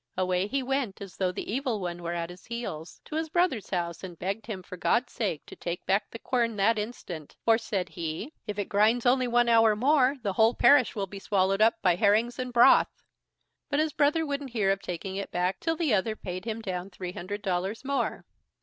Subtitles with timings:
[0.17, 3.69] Away he went, as though the Evil One were at his heels, to his brother's
[3.69, 7.59] house, and begged him for God's sake to take back the quern that instant; for,
[7.59, 11.61] said he: "If it grinds only one hour more, the whole parish will be swallowed
[11.61, 13.03] up by herrings and broth."
[13.69, 16.89] But his brother wouldn't hear of taking it back till the other paid him down
[16.89, 18.25] three hundred dollars more.